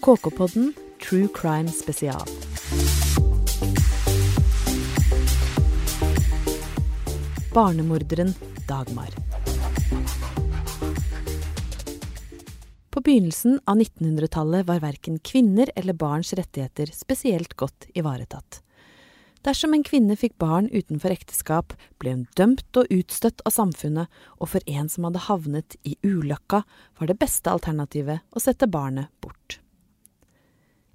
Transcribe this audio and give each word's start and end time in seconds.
KK-podden 0.00 0.72
True 1.08 1.28
Crime 1.34 1.68
Spesial. 1.68 2.22
Barnemorderen 7.54 8.34
Dagmar. 8.68 9.08
På 12.90 13.00
begynnelsen 13.00 13.60
av 13.64 13.76
1900-tallet 13.76 14.66
var 14.66 14.80
verken 14.80 15.18
kvinner 15.18 15.70
eller 15.76 15.92
barns 15.92 16.32
rettigheter 16.32 16.86
spesielt 16.86 17.54
godt 17.54 17.86
ivaretatt. 17.94 18.62
Dersom 19.44 19.74
en 19.74 19.84
kvinne 19.84 20.16
fikk 20.16 20.38
barn 20.40 20.68
utenfor 20.72 21.12
ekteskap, 21.12 21.76
ble 22.00 22.16
hun 22.16 22.26
dømt 22.36 22.76
og 22.76 22.88
utstøtt 22.88 23.44
av 23.44 23.52
samfunnet, 23.52 24.08
og 24.40 24.52
for 24.52 24.64
en 24.64 24.88
som 24.88 25.08
hadde 25.08 25.28
havnet 25.28 25.76
i 25.84 25.98
ulykka, 26.04 26.64
var 26.96 27.08
det 27.08 27.20
beste 27.20 27.52
alternativet 27.52 28.24
å 28.32 28.40
sette 28.40 28.68
barnet 28.68 29.12
bort. 29.20 29.60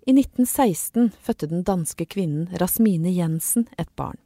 I 0.05 0.13
1916 0.13 1.11
fødte 1.21 1.47
den 1.49 1.63
danske 1.65 2.05
kvinnen 2.05 2.49
Rasmine 2.61 3.09
Jensen 3.09 3.65
et 3.77 3.89
barn, 3.95 4.19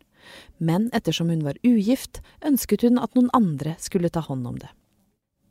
men 0.58 0.90
ettersom 0.94 1.30
hun 1.32 1.46
var 1.46 1.55
ugift, 1.64 2.20
ønsket 2.44 2.84
hun 2.84 3.00
at 3.00 3.16
noen 3.16 3.30
andre 3.34 3.78
skulle 3.80 4.12
ta 4.12 4.20
hånd 4.26 4.48
om 4.48 4.58
det. 4.60 4.68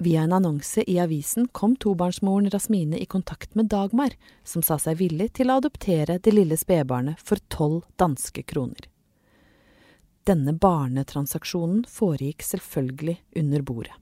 Via 0.04 0.26
en 0.26 0.34
annonse 0.36 0.84
i 0.84 0.98
avisen 1.00 1.48
kom 1.56 1.78
tobarnsmoren 1.80 2.50
Rasmine 2.52 3.00
i 3.00 3.06
kontakt 3.06 3.56
med 3.56 3.70
Dagmar, 3.72 4.12
som 4.44 4.62
sa 4.62 4.76
seg 4.78 5.00
villig 5.00 5.32
til 5.40 5.48
å 5.50 5.56
adoptere 5.58 6.18
det 6.22 6.34
lille 6.36 6.60
spedbarnet 6.60 7.18
for 7.24 7.40
tolv 7.48 7.88
danske 7.96 8.44
kroner. 8.44 8.84
Denne 10.28 10.52
barnetransaksjonen 10.52 11.86
foregikk 11.88 12.44
selvfølgelig 12.44 13.16
under 13.40 13.64
bordet. 13.64 13.96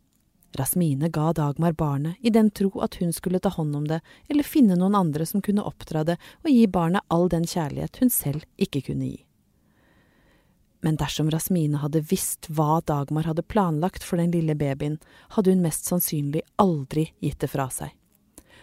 Rasmine 0.56 1.10
ga 1.12 1.32
Dagmar 1.36 1.72
barnet 1.72 2.16
i 2.20 2.30
den 2.30 2.50
tro 2.50 2.70
at 2.84 2.98
hun 3.00 3.12
skulle 3.12 3.40
ta 3.42 3.48
hånd 3.52 3.76
om 3.76 3.86
det, 3.88 4.00
eller 4.28 4.46
finne 4.46 4.76
noen 4.76 4.94
andre 4.94 5.26
som 5.26 5.42
kunne 5.42 5.64
oppdra 5.64 6.04
det 6.04 6.16
og 6.44 6.50
gi 6.50 6.66
barnet 6.66 7.04
all 7.08 7.28
den 7.32 7.46
kjærlighet 7.46 8.00
hun 8.02 8.12
selv 8.12 8.44
ikke 8.56 8.82
kunne 8.88 9.12
gi. 9.12 9.20
Men 10.84 10.98
dersom 11.00 11.30
Rasmine 11.30 11.80
hadde 11.82 12.04
visst 12.10 12.46
hva 12.52 12.80
Dagmar 12.86 13.26
hadde 13.26 13.42
planlagt 13.42 14.04
for 14.06 14.20
den 14.20 14.30
lille 14.30 14.54
babyen, 14.54 14.98
hadde 15.34 15.50
hun 15.50 15.64
mest 15.64 15.88
sannsynlig 15.88 16.44
aldri 16.62 17.08
gitt 17.24 17.40
det 17.42 17.50
fra 17.50 17.66
seg. 17.72 17.94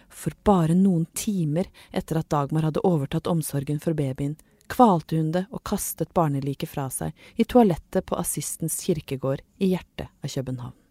For 0.08 0.32
bare 0.46 0.76
noen 0.78 1.04
timer 1.12 1.68
etter 1.92 2.20
at 2.20 2.30
Dagmar 2.32 2.68
hadde 2.68 2.84
overtatt 2.86 3.28
omsorgen 3.28 3.82
for 3.82 3.98
babyen, 3.98 4.38
kvalte 4.72 5.18
hun 5.18 5.32
det 5.34 5.44
og 5.50 5.64
kastet 5.68 6.14
barneliket 6.16 6.70
fra 6.70 6.86
seg 6.90 7.12
i 7.36 7.44
toalettet 7.44 8.06
på 8.06 8.16
Assistens 8.16 8.78
kirkegård 8.86 9.44
i 9.58 9.74
hjertet 9.74 10.08
av 10.08 10.30
København. 10.30 10.83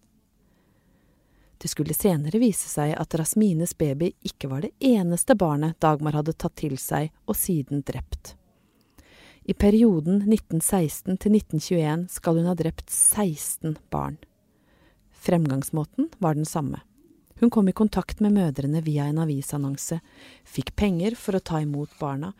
Det 1.63 1.69
skulle 1.71 1.93
senere 1.95 2.41
vise 2.41 2.67
seg 2.67 2.91
at 2.99 3.15
Rasmines 3.15 3.71
baby 3.79 4.09
ikke 4.27 4.49
var 4.51 4.65
det 4.65 4.73
eneste 4.83 5.31
barnet 5.39 5.77
Dagmar 5.79 6.17
hadde 6.17 6.33
tatt 6.35 6.57
til 6.59 6.73
seg 6.75 7.13
og 7.23 7.37
siden 7.39 7.85
drept. 7.87 8.33
I 9.47 9.55
perioden 9.55 10.25
1916 10.25 11.21
til 11.23 11.37
1921 11.39 12.03
skal 12.11 12.41
hun 12.41 12.49
ha 12.51 12.55
drept 12.59 12.91
16 12.91 13.77
barn. 13.95 14.17
Fremgangsmåten 15.23 16.11
var 16.19 16.35
den 16.35 16.43
samme. 16.43 16.81
Hun 17.39 17.49
kom 17.49 17.71
i 17.71 17.77
kontakt 17.79 18.19
med 18.19 18.35
mødrene 18.35 18.83
via 18.83 19.07
en 19.07 19.23
avisannonse, 19.23 20.01
fikk 20.43 20.75
penger 20.75 21.15
for 21.15 21.39
å 21.39 21.43
ta 21.47 21.63
imot 21.63 21.95
barna, 21.95 22.33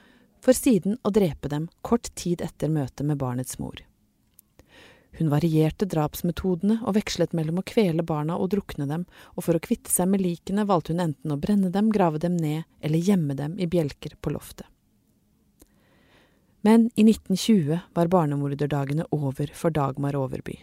for 0.44 0.52
siden 0.52 1.00
å 1.00 1.16
drepe 1.16 1.48
dem 1.48 1.72
kort 1.80 2.12
tid 2.20 2.44
etter 2.44 2.68
møtet 2.68 3.08
med 3.08 3.24
barnets 3.24 3.56
mor. 3.56 3.80
Hun 5.18 5.30
varierte 5.30 5.86
drapsmetodene 5.86 6.80
og 6.82 6.96
vekslet 6.98 7.36
mellom 7.38 7.60
å 7.62 7.66
kvele 7.70 8.02
barna 8.04 8.38
og 8.42 8.50
drukne 8.56 8.88
dem, 8.90 9.06
og 9.38 9.46
for 9.46 9.58
å 9.58 9.62
kvitte 9.62 9.94
seg 9.94 10.10
med 10.10 10.24
likene 10.26 10.66
valgte 10.66 10.96
hun 10.96 11.04
enten 11.06 11.36
å 11.36 11.38
brenne 11.38 11.70
dem, 11.74 11.92
grave 11.94 12.22
dem 12.22 12.38
ned 12.38 12.64
eller 12.82 12.98
gjemme 12.98 13.38
dem 13.38 13.60
i 13.62 13.70
bjelker 13.70 14.18
på 14.22 14.34
loftet. 14.34 14.66
Men 16.66 16.88
i 16.96 17.04
1920 17.04 17.80
var 17.94 18.08
barnemorderdagene 18.08 19.06
over 19.12 19.52
for 19.54 19.70
Dagmar 19.76 20.16
Overby. 20.16 20.62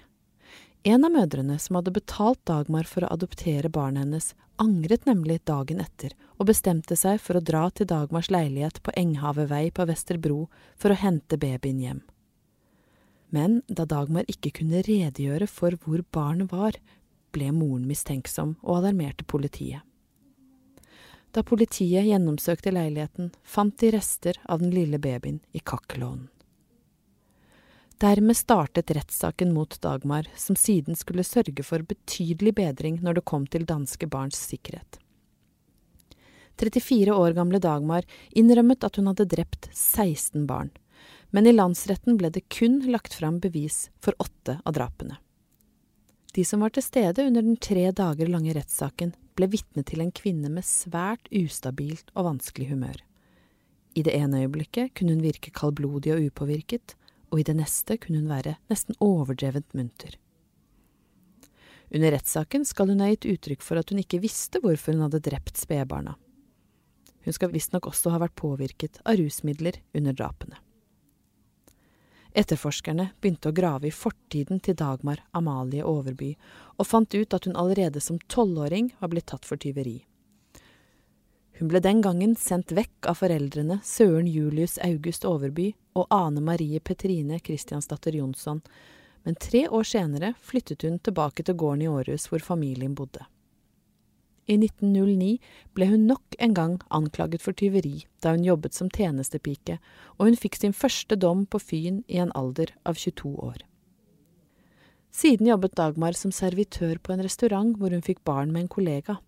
En 0.83 1.05
av 1.05 1.13
mødrene 1.13 1.59
som 1.61 1.77
hadde 1.77 1.93
betalt 1.93 2.41
Dagmar 2.49 2.89
for 2.89 3.05
å 3.05 3.11
adoptere 3.13 3.69
barnet 3.69 4.07
hennes, 4.07 4.31
angret 4.57 5.05
nemlig 5.05 5.43
dagen 5.45 5.81
etter 5.85 6.15
og 6.39 6.49
bestemte 6.49 6.97
seg 6.97 7.21
for 7.21 7.37
å 7.37 7.45
dra 7.45 7.67
til 7.71 7.89
Dagmars 7.89 8.31
leilighet 8.33 8.81
på 8.83 8.95
Enghavet 8.97 9.51
vei 9.53 9.67
på 9.77 9.85
Vesterbro 9.89 10.47
for 10.81 10.93
å 10.93 10.99
hente 11.03 11.37
babyen 11.41 11.85
hjem. 11.85 12.01
Men 13.31 13.61
da 13.69 13.87
Dagmar 13.87 14.27
ikke 14.31 14.53
kunne 14.61 14.83
redegjøre 14.87 15.47
for 15.51 15.77
hvor 15.85 16.03
barnet 16.13 16.51
var, 16.53 16.77
ble 17.31 17.53
moren 17.55 17.87
mistenksom 17.87 18.57
og 18.63 18.81
alarmerte 18.81 19.25
politiet. 19.25 19.87
Da 21.31 21.45
politiet 21.47 22.09
gjennomsøkte 22.09 22.73
leiligheten, 22.75 23.31
fant 23.47 23.77
de 23.79 23.93
rester 23.95 24.39
av 24.51 24.63
den 24.65 24.75
lille 24.75 24.99
babyen 24.99 25.39
i 25.55 25.63
kakkelovnen. 25.63 26.27
Dermed 28.01 28.37
startet 28.37 28.91
rettssaken 28.97 29.53
mot 29.53 29.77
Dagmar, 29.85 30.27
som 30.37 30.57
siden 30.57 30.97
skulle 30.97 31.25
sørge 31.25 31.63
for 31.63 31.85
betydelig 31.85 32.55
bedring 32.57 32.97
når 33.05 33.19
det 33.19 33.27
kom 33.29 33.45
til 33.47 33.67
danske 33.69 34.09
barns 34.09 34.41
sikkerhet. 34.41 34.97
34 36.61 37.13
år 37.13 37.37
gamle 37.37 37.61
Dagmar 37.61 38.09
innrømmet 38.37 38.85
at 38.85 38.97
hun 38.97 39.11
hadde 39.11 39.29
drept 39.29 39.69
16 39.77 40.47
barn, 40.49 40.73
men 41.31 41.47
i 41.47 41.55
landsretten 41.55 42.19
ble 42.19 42.31
det 42.35 42.49
kun 42.53 42.81
lagt 42.91 43.15
fram 43.15 43.39
bevis 43.41 43.89
for 44.03 44.15
åtte 44.19 44.59
av 44.65 44.75
drapene. 44.77 45.19
De 46.35 46.45
som 46.47 46.63
var 46.63 46.71
til 46.75 46.85
stede 46.87 47.27
under 47.27 47.43
den 47.43 47.59
tre 47.59 47.89
dager 47.91 48.31
lange 48.31 48.55
rettssaken, 48.55 49.15
ble 49.35 49.49
vitne 49.51 49.83
til 49.87 50.03
en 50.03 50.13
kvinne 50.15 50.51
med 50.53 50.67
svært 50.67 51.27
ustabilt 51.35 52.13
og 52.15 52.29
vanskelig 52.29 52.71
humør. 52.71 52.99
I 53.99 54.05
det 54.07 54.15
ene 54.15 54.45
øyeblikket 54.45 54.95
kunne 54.95 55.17
hun 55.17 55.25
virke 55.25 55.51
kaldblodig 55.51 56.15
og 56.15 56.27
upåvirket, 56.29 56.95
og 57.31 57.41
i 57.41 57.47
det 57.47 57.57
neste 57.59 57.99
kunne 57.99 58.23
hun 58.23 58.31
være 58.31 58.57
nesten 58.71 58.99
overdrevent 59.03 59.75
munter. 59.75 60.17
Under 61.91 62.15
rettssaken 62.15 62.65
skal 62.69 62.93
hun 62.93 63.03
ha 63.03 63.11
gitt 63.11 63.27
uttrykk 63.33 63.65
for 63.67 63.81
at 63.81 63.91
hun 63.91 63.99
ikke 64.03 64.23
visste 64.23 64.63
hvorfor 64.63 64.95
hun 64.95 65.09
hadde 65.09 65.23
drept 65.27 65.59
spedbarna. 65.59 66.15
Hun 67.27 67.35
skal 67.35 67.51
visstnok 67.53 67.91
også 67.91 68.15
ha 68.15 68.21
vært 68.23 68.39
påvirket 68.39 69.03
av 69.03 69.19
rusmidler 69.19 69.83
under 69.99 70.15
drapene. 70.15 70.61
Etterforskerne 72.33 73.09
begynte 73.21 73.51
å 73.51 73.55
grave 73.55 73.89
i 73.89 73.95
fortiden 73.95 74.61
til 74.63 74.77
Dagmar 74.79 75.25
Amalie 75.35 75.83
Overby, 75.87 76.37
og 76.79 76.87
fant 76.87 77.15
ut 77.15 77.35
at 77.35 77.49
hun 77.49 77.59
allerede 77.59 78.01
som 78.01 78.21
tolvåring 78.31 78.93
var 79.01 79.11
blitt 79.11 79.27
tatt 79.33 79.49
for 79.49 79.59
tyveri. 79.59 79.99
Hun 81.59 81.69
ble 81.69 81.83
den 81.85 81.99
gangen 82.01 82.37
sendt 82.41 82.73
vekk 82.73 83.11
av 83.11 83.19
foreldrene 83.21 83.81
Søren 83.85 84.31
Julius 84.31 84.79
August 84.81 85.27
Overby 85.29 85.75
og 85.99 86.07
Ane 86.15 86.41
Marie 86.41 86.81
Petrine 86.81 87.41
Christiansdatter 87.43 88.17
Jonsson, 88.17 88.63
men 89.27 89.37
tre 89.37 89.67
år 89.69 89.85
senere 89.85 90.33
flyttet 90.41 90.87
hun 90.87 90.97
tilbake 91.05 91.45
til 91.45 91.59
gården 91.61 91.85
i 91.85 91.91
Århus 91.91 92.31
hvor 92.31 92.41
familien 92.41 92.95
bodde. 92.97 93.27
I 94.51 94.57
1909 94.59 95.39
ble 95.79 95.87
hun 95.93 96.09
nok 96.11 96.35
en 96.43 96.55
gang 96.57 96.77
anklaget 96.91 97.43
for 97.45 97.55
tyveri 97.55 98.01
da 98.25 98.33
hun 98.35 98.43
jobbet 98.45 98.75
som 98.75 98.91
tjenestepike, 98.91 99.79
og 100.19 100.27
hun 100.27 100.39
fikk 100.39 100.59
sin 100.59 100.75
første 100.75 101.15
dom 101.15 101.45
på 101.47 101.61
Fyn 101.63 102.03
i 102.11 102.19
en 102.19 102.33
alder 102.35 102.73
av 102.83 102.99
22 102.99 103.31
år. 103.31 103.61
Siden 105.15 105.47
jobbet 105.47 105.77
Dagmar 105.79 106.19
som 106.19 106.35
servitør 106.35 106.99
på 106.99 107.15
en 107.15 107.23
restaurant 107.23 107.77
hvor 107.79 107.95
hun 107.95 108.03
fikk 108.03 108.25
barn 108.27 108.51
med 108.55 108.65
en 108.65 108.73
kollega. 108.75 109.19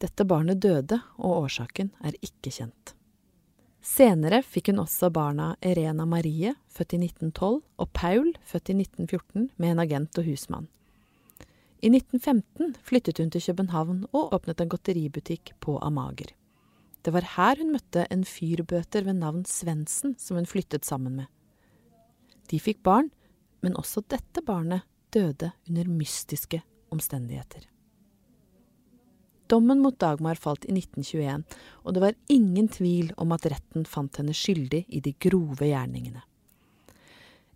Dette 0.00 0.24
barnet 0.28 0.60
døde, 0.60 1.00
og 1.16 1.46
årsaken 1.46 1.92
er 2.04 2.16
ikke 2.20 2.52
kjent. 2.52 2.92
Senere 3.80 4.42
fikk 4.42 4.72
hun 4.72 4.82
også 4.82 5.12
barna 5.14 5.54
Erena 5.64 6.04
Marie, 6.08 6.56
født 6.68 6.96
i 6.96 7.00
1912, 7.04 7.60
og 7.80 7.92
Paul, 7.96 8.32
født 8.44 8.72
i 8.72 8.80
1914, 8.80 9.50
med 9.56 9.72
en 9.72 9.84
agent 9.84 10.20
og 10.20 10.28
husmann. 10.28 10.68
I 11.84 11.90
1915 11.92 12.74
flyttet 12.88 13.18
hun 13.20 13.30
til 13.30 13.42
København 13.50 14.04
og 14.16 14.32
åpnet 14.32 14.60
en 14.62 14.70
godteributikk 14.72 15.52
på 15.60 15.76
Amager. 15.84 16.32
Det 17.04 17.12
var 17.14 17.26
her 17.36 17.60
hun 17.60 17.74
møtte 17.74 18.06
en 18.10 18.24
fyrbøter 18.26 19.04
ved 19.06 19.20
navn 19.20 19.44
Svendsen 19.46 20.16
som 20.18 20.40
hun 20.40 20.48
flyttet 20.48 20.88
sammen 20.88 21.20
med. 21.20 21.28
De 22.50 22.58
fikk 22.62 22.80
barn, 22.86 23.10
men 23.62 23.76
også 23.76 24.02
dette 24.08 24.42
barnet 24.46 24.86
døde 25.14 25.52
under 25.68 25.88
mystiske 25.90 26.62
omstendigheter. 26.90 27.66
Dommen 29.46 29.78
mot 29.82 29.98
Dagmar 30.00 30.40
falt 30.40 30.64
i 30.66 30.74
1921, 30.74 31.44
og 31.84 31.94
det 31.94 32.02
var 32.02 32.16
ingen 32.32 32.68
tvil 32.72 33.12
om 33.20 33.34
at 33.36 33.46
retten 33.52 33.86
fant 33.86 34.18
henne 34.18 34.34
skyldig 34.34 34.82
i 34.88 35.02
de 35.04 35.12
grove 35.22 35.68
gjerningene. 35.68 36.24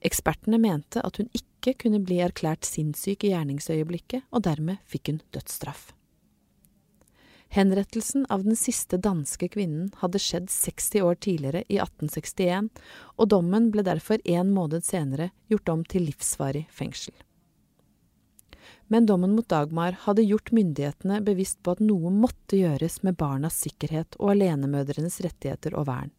Ekspertene 0.00 0.58
mente 0.61 1.02
at 1.05 1.20
hun 1.20 1.29
ikke 1.37 1.75
kunne 1.85 2.00
bli 2.00 2.20
erklært 2.25 2.64
sinnssyk 2.64 3.26
i 3.26 3.35
gjerningsøyeblikket, 3.35 4.25
og 4.32 4.47
dermed 4.49 4.81
fikk 4.88 5.12
hun 5.12 5.25
dødsstraff. 5.35 5.91
Henrettelsen 7.50 8.29
av 8.31 8.44
den 8.47 8.55
siste 8.55 8.97
danske 9.02 9.49
kvinnen 9.50 9.88
hadde 9.99 10.20
skjedd 10.23 10.47
60 10.55 11.02
år 11.02 11.17
tidligere, 11.19 11.64
i 11.67 11.81
1861, 11.82 12.69
og 13.19 13.31
dommen 13.32 13.73
ble 13.75 13.82
derfor 13.87 14.23
en 14.23 14.52
måned 14.55 14.87
senere 14.87 15.32
gjort 15.50 15.73
om 15.75 15.82
til 15.82 16.06
livsvarig 16.06 16.69
fengsel. 16.70 17.17
Men 18.91 19.06
dommen 19.06 19.35
mot 19.35 19.49
Dagmar 19.50 19.99
hadde 20.06 20.25
gjort 20.26 20.52
myndighetene 20.55 21.20
bevisst 21.26 21.61
på 21.62 21.75
at 21.75 21.82
noe 21.82 22.11
måtte 22.14 22.58
gjøres 22.58 23.00
med 23.06 23.19
barnas 23.19 23.58
sikkerhet 23.67 24.17
og 24.19 24.32
alenemødrenes 24.37 25.20
rettigheter 25.26 25.75
og 25.79 25.88
vern, 25.91 26.14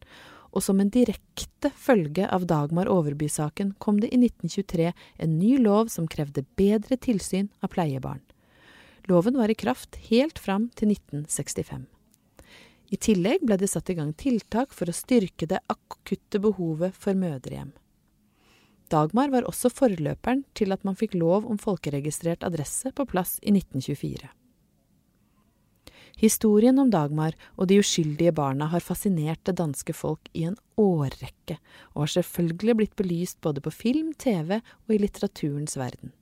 og 0.52 0.64
som 0.64 0.80
en 0.80 0.90
direkte 0.92 1.70
følge 1.76 2.28
av 2.28 2.44
Dagmar 2.46 2.90
Overby-saken 2.92 3.74
kom 3.82 4.00
det 4.02 4.12
i 4.12 4.20
1923 4.20 4.90
en 4.92 5.38
ny 5.38 5.56
lov 5.58 5.88
som 5.92 6.08
krevde 6.10 6.44
bedre 6.60 6.98
tilsyn 7.00 7.48
av 7.64 7.72
pleiebarn. 7.72 8.20
Loven 9.10 9.38
var 9.40 9.50
i 9.50 9.58
kraft 9.58 9.96
helt 10.10 10.38
fram 10.38 10.68
til 10.78 10.92
1965. 10.94 11.86
I 12.92 12.98
tillegg 13.00 13.46
ble 13.48 13.56
det 13.56 13.70
satt 13.72 13.88
i 13.88 13.96
gang 13.96 14.12
tiltak 14.12 14.74
for 14.76 14.90
å 14.90 14.94
styrke 14.94 15.48
det 15.48 15.62
akutte 15.72 16.38
behovet 16.42 16.92
for 16.92 17.16
mødrehjem. 17.16 17.72
Dagmar 18.92 19.32
var 19.32 19.48
også 19.48 19.70
forløperen 19.72 20.44
til 20.52 20.74
at 20.76 20.84
man 20.84 20.98
fikk 21.00 21.16
lov 21.16 21.48
om 21.48 21.56
folkeregistrert 21.56 22.44
adresse 22.44 22.92
på 22.92 23.08
plass 23.08 23.38
i 23.40 23.54
1924. 23.54 24.28
Historien 26.22 26.78
om 26.78 26.86
Dagmar 26.86 27.34
og 27.58 27.66
de 27.66 27.80
uskyldige 27.82 28.30
barna 28.36 28.68
har 28.70 28.84
fascinert 28.84 29.40
det 29.48 29.56
danske 29.58 29.90
folk 29.90 30.28
i 30.38 30.44
en 30.46 30.54
årrekke, 30.78 31.56
og 31.96 32.04
har 32.04 32.12
selvfølgelig 32.12 32.76
blitt 32.78 32.94
belyst 33.00 33.40
både 33.42 33.64
på 33.64 33.72
film, 33.74 34.12
TV 34.14 34.60
og 34.60 34.94
i 34.94 35.00
litteraturens 35.02 35.74
verden. 35.80 36.12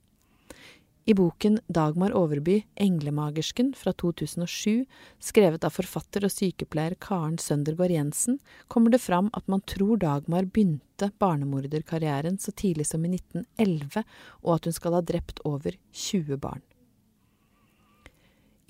I 1.05 1.13
boken 1.17 1.59
Dagmar 1.69 2.15
Overby, 2.17 2.63
Englemagersken 2.81 3.75
fra 3.77 3.93
2007, 3.93 4.87
skrevet 5.21 5.69
av 5.69 5.77
forfatter 5.77 6.25
og 6.25 6.33
sykepleier 6.33 6.97
Karen 7.01 7.37
Søndergaard 7.41 7.93
Jensen, 7.93 8.41
kommer 8.73 8.93
det 8.93 9.03
fram 9.05 9.29
at 9.37 9.45
man 9.53 9.61
tror 9.69 10.01
Dagmar 10.01 10.49
begynte 10.49 11.11
barnemorderkarrieren 11.21 12.41
så 12.41 12.53
tidlig 12.57 12.89
som 12.89 13.05
i 13.05 13.13
1911, 13.19 14.01
og 14.41 14.57
at 14.57 14.65
hun 14.65 14.81
skal 14.81 14.97
ha 14.97 15.05
drept 15.05 15.45
over 15.45 15.77
20 15.93 16.41
barn. 16.41 16.65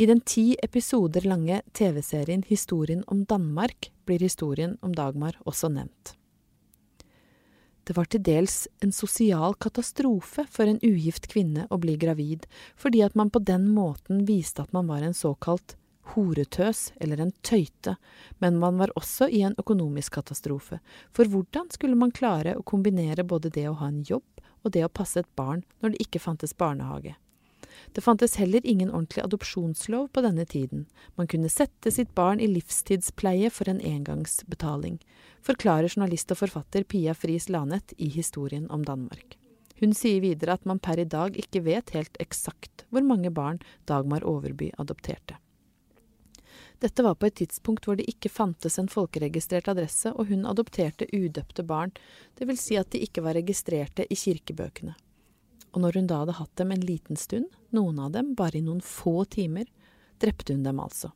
I 0.01 0.06
den 0.06 0.21
ti 0.25 0.56
episoder 0.63 1.21
lange 1.21 1.62
TV-serien 1.77 2.42
Historien 2.48 3.03
om 3.07 3.19
Danmark 3.25 3.92
blir 4.06 4.19
historien 4.19 4.71
om 4.81 4.95
Dagmar 4.98 5.36
også 5.45 5.69
nevnt. 5.69 6.15
Det 7.86 7.94
var 7.94 8.09
til 8.09 8.24
dels 8.25 8.56
en 8.81 8.95
sosial 8.98 9.53
katastrofe 9.62 10.48
for 10.50 10.65
en 10.65 10.81
ugift 10.81 11.30
kvinne 11.30 11.68
å 11.69 11.77
bli 11.86 12.00
gravid, 12.01 12.50
fordi 12.74 13.06
at 13.06 13.13
man 13.13 13.30
på 13.30 13.44
den 13.45 13.69
måten 13.75 14.25
viste 14.25 14.65
at 14.65 14.74
man 14.74 14.89
var 14.89 15.06
en 15.06 15.13
såkalt 15.13 15.77
horetøs 16.15 16.95
eller 16.98 17.21
en 17.21 17.38
tøyte, 17.45 17.94
men 18.42 18.57
man 18.57 18.81
var 18.81 18.98
også 18.98 19.30
i 19.30 19.45
en 19.45 19.59
økonomisk 19.62 20.18
katastrofe, 20.18 20.81
for 21.13 21.30
hvordan 21.30 21.69
skulle 21.77 22.00
man 22.00 22.09
klare 22.09 22.57
å 22.57 22.65
kombinere 22.65 23.21
både 23.21 23.53
det 23.53 23.69
å 23.69 23.77
ha 23.77 23.94
en 23.94 24.01
jobb 24.01 24.48
og 24.65 24.74
det 24.74 24.81
å 24.81 24.95
passe 25.01 25.21
et 25.21 25.36
barn 25.38 25.62
når 25.77 25.94
det 25.94 26.07
ikke 26.09 26.25
fantes 26.25 26.57
barnehage? 26.57 27.20
Det 27.91 28.01
fantes 28.01 28.35
heller 28.35 28.65
ingen 28.68 28.91
ordentlig 28.91 29.23
adopsjonslov 29.23 30.07
på 30.13 30.23
denne 30.25 30.45
tiden, 30.45 30.85
man 31.15 31.27
kunne 31.27 31.50
sette 31.50 31.91
sitt 31.91 32.15
barn 32.15 32.39
i 32.39 32.47
livstidspleie 32.47 33.50
for 33.50 33.69
en 33.69 33.81
engangsbetaling, 33.81 35.00
forklarer 35.41 35.91
journalist 35.91 36.31
og 36.31 36.41
forfatter 36.44 36.83
Pia 36.83 37.13
Friis 37.18 37.50
Lanet 37.50 37.94
i 37.97 38.09
Historien 38.09 38.69
om 38.71 38.85
Danmark. 38.85 39.38
Hun 39.81 39.95
sier 39.97 40.21
videre 40.21 40.53
at 40.57 40.65
man 40.69 40.79
per 40.79 41.00
i 41.01 41.07
dag 41.09 41.38
ikke 41.41 41.63
vet 41.65 41.95
helt 41.95 42.19
eksakt 42.21 42.85
hvor 42.94 43.06
mange 43.06 43.31
barn 43.33 43.62
Dagmar 43.89 44.25
Overby 44.27 44.69
adopterte. 44.77 45.39
Dette 46.81 47.03
var 47.06 47.15
på 47.15 47.27
et 47.29 47.38
tidspunkt 47.38 47.85
hvor 47.85 47.97
det 47.97 48.07
ikke 48.09 48.29
fantes 48.29 48.79
en 48.81 48.89
folkeregistrert 48.89 49.69
adresse, 49.69 50.09
og 50.13 50.29
hun 50.29 50.47
adopterte 50.50 51.06
udøpte 51.13 51.65
barn, 51.65 51.94
vil 52.41 52.57
si 52.57 52.77
at 52.77 52.89
de 52.94 53.01
ikke 53.06 53.21
var 53.21 53.38
registrerte 53.38 54.06
i 54.09 54.17
kirkebøkene 54.17 54.95
og 55.71 55.83
når 55.83 56.00
hun 56.00 56.07
da 56.09 56.21
hadde 56.21 56.38
hatt 56.38 56.56
dem 56.59 56.71
en 56.73 56.85
liten 56.85 57.19
stund, 57.19 57.50
noen 57.71 58.00
av 58.00 58.12
dem 58.15 58.33
bare 58.35 58.59
i 58.59 58.63
noen 58.65 58.81
få 58.83 59.23
timer, 59.25 59.68
drepte 60.21 60.53
hun 60.53 60.63
dem 60.63 60.79
altså. 60.83 61.12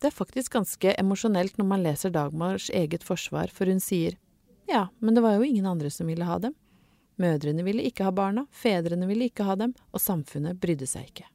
Det 0.00 0.10
er 0.10 0.16
faktisk 0.16 0.52
ganske 0.52 0.92
emosjonelt 1.00 1.56
når 1.56 1.68
man 1.68 1.84
leser 1.84 2.12
Dagmars 2.12 2.68
eget 2.70 3.04
forsvar, 3.04 3.52
for 3.52 3.68
hun 3.70 3.80
sier 3.80 4.18
ja, 4.66 4.88
men 4.98 5.14
det 5.14 5.22
var 5.22 5.36
jo 5.36 5.46
ingen 5.46 5.66
andre 5.66 5.90
som 5.90 6.08
ville 6.10 6.26
ha 6.26 6.40
dem. 6.42 6.54
Mødrene 7.16 7.62
ville 7.64 7.84
ikke 7.86 8.04
ha 8.04 8.12
barna, 8.12 8.44
fedrene 8.50 9.06
ville 9.08 9.30
ikke 9.30 9.46
ha 9.46 9.54
dem, 9.56 9.72
og 9.94 10.02
samfunnet 10.02 10.58
brydde 10.60 10.88
seg 10.90 11.12
ikke. 11.12 11.28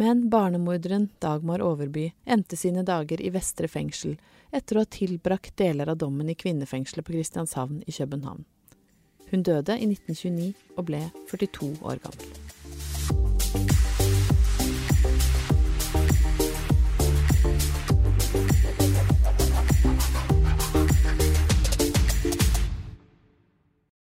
Men 0.00 0.24
barnemorderen 0.32 1.10
Dagmar 1.20 1.60
Overby 1.62 2.08
endte 2.24 2.56
sine 2.56 2.82
dager 2.82 3.20
i 3.20 3.30
Vestre 3.30 3.68
fengsel 3.68 4.16
etter 4.50 4.78
å 4.78 4.82
ha 4.82 4.88
tilbrakt 4.88 5.54
deler 5.60 5.92
av 5.92 6.00
dommen 6.00 6.32
i 6.32 6.34
kvinnefengselet 6.38 7.06
på 7.06 7.12
Kristianshavn 7.12 7.82
i 7.86 7.92
København. 7.92 8.46
Hun 9.32 9.42
døde 9.42 9.78
i 9.80 9.86
1929 9.88 10.54
og 10.76 10.84
ble 10.84 10.98
42 11.30 11.76
år 11.82 12.02
gammel. 12.04 12.51